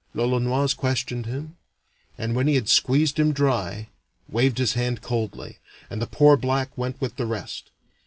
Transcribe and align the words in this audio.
L'Olonoise 0.15 0.73
questioned 0.75 1.27
him, 1.27 1.57
and 2.17 2.33
when 2.33 2.47
he 2.47 2.55
had 2.55 2.67
squeezed 2.67 3.19
him 3.19 3.33
dry, 3.33 3.89
waved 4.29 4.57
his 4.57 4.73
hand 4.73 5.03
coldly, 5.03 5.59
and 5.91 6.01
the 6.01 6.07
poor 6.07 6.35
black 6.35 6.75
went 6.75 6.99
with 6.99 7.17
the 7.17 7.27
rest. 7.27 7.69